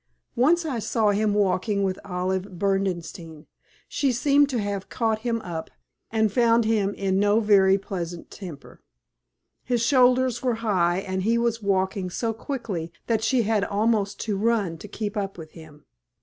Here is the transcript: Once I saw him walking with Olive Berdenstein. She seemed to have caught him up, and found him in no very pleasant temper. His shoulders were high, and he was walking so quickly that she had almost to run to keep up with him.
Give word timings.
Once 0.35 0.65
I 0.65 0.79
saw 0.79 1.11
him 1.11 1.35
walking 1.35 1.83
with 1.83 1.99
Olive 2.03 2.57
Berdenstein. 2.57 3.45
She 3.87 4.11
seemed 4.11 4.49
to 4.49 4.57
have 4.57 4.89
caught 4.89 5.19
him 5.19 5.39
up, 5.43 5.69
and 6.09 6.31
found 6.31 6.65
him 6.65 6.95
in 6.95 7.19
no 7.19 7.39
very 7.39 7.77
pleasant 7.77 8.31
temper. 8.31 8.81
His 9.63 9.83
shoulders 9.85 10.41
were 10.41 10.55
high, 10.65 10.97
and 11.01 11.21
he 11.21 11.37
was 11.37 11.61
walking 11.61 12.09
so 12.09 12.33
quickly 12.33 12.91
that 13.05 13.23
she 13.23 13.43
had 13.43 13.63
almost 13.63 14.19
to 14.21 14.35
run 14.37 14.79
to 14.79 14.87
keep 14.87 15.15
up 15.15 15.37
with 15.37 15.51
him. 15.51 15.85